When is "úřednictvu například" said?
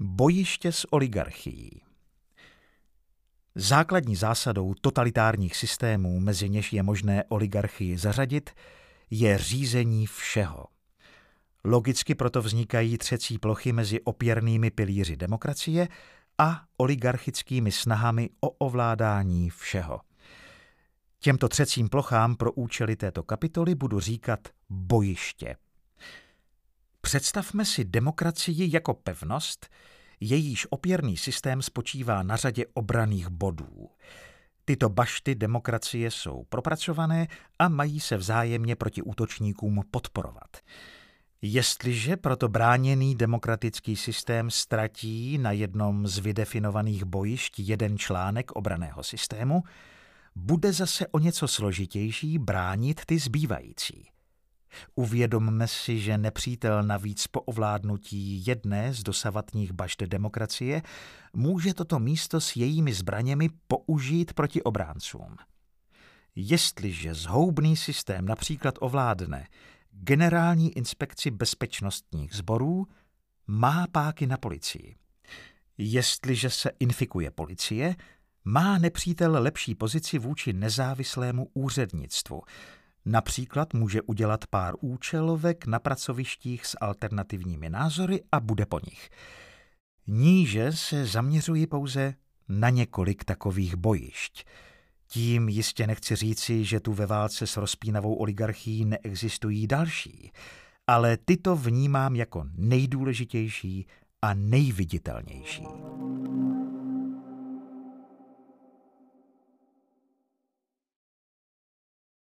81.54-83.74